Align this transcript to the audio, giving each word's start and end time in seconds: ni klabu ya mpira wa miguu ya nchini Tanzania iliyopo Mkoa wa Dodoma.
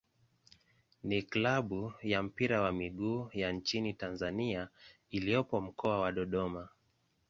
ni 1.03 1.23
klabu 1.23 1.93
ya 2.01 2.23
mpira 2.23 2.61
wa 2.61 2.71
miguu 2.71 3.29
ya 3.33 3.51
nchini 3.51 3.93
Tanzania 3.93 4.69
iliyopo 5.09 5.61
Mkoa 5.61 5.99
wa 5.99 6.11
Dodoma. 6.11 6.69